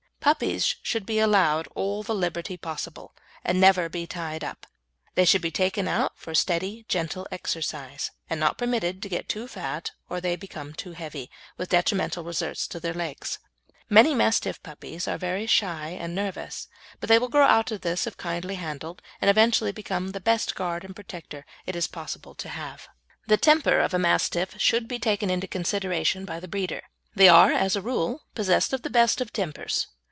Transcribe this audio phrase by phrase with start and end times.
[0.23, 4.67] Puppies should be allowed all the liberty possible, and never be tied up:
[5.15, 9.47] they should be taken out for steady, gentle exercise, and not permitted to get too
[9.47, 13.39] fat or they become too heavy, with detrimental results to their legs.
[13.89, 16.67] Many Mastiff puppies are very shy and nervous,
[16.99, 20.53] but they will grow out of this if kindly handled, and eventually become the best
[20.53, 22.87] guard and protector it is possible to have.
[23.25, 26.83] The temper of a Mastiff should be taken into consideration by the breeder.
[27.15, 29.87] They are, as a rule, possessed of the best of tempers.